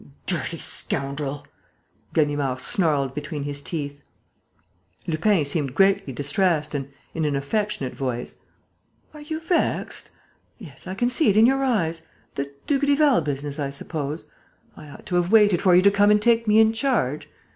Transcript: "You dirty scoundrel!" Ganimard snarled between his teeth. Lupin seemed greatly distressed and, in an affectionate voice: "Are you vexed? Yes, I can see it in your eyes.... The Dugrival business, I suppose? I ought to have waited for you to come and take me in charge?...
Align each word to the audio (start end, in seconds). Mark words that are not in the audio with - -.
"You 0.03 0.13
dirty 0.25 0.57
scoundrel!" 0.57 1.45
Ganimard 2.15 2.59
snarled 2.59 3.13
between 3.13 3.43
his 3.43 3.61
teeth. 3.61 4.01
Lupin 5.05 5.45
seemed 5.45 5.75
greatly 5.75 6.11
distressed 6.11 6.73
and, 6.73 6.89
in 7.13 7.23
an 7.23 7.35
affectionate 7.35 7.95
voice: 7.95 8.37
"Are 9.13 9.21
you 9.21 9.39
vexed? 9.39 10.09
Yes, 10.57 10.87
I 10.87 10.95
can 10.95 11.07
see 11.07 11.29
it 11.29 11.37
in 11.37 11.45
your 11.45 11.63
eyes.... 11.63 12.01
The 12.33 12.49
Dugrival 12.65 13.21
business, 13.21 13.59
I 13.59 13.69
suppose? 13.69 14.25
I 14.75 14.89
ought 14.89 15.05
to 15.05 15.17
have 15.17 15.31
waited 15.31 15.61
for 15.61 15.75
you 15.75 15.83
to 15.83 15.91
come 15.91 16.09
and 16.09 16.19
take 16.19 16.47
me 16.47 16.57
in 16.57 16.73
charge?... 16.73 17.29